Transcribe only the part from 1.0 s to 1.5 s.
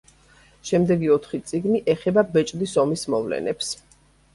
ოთხი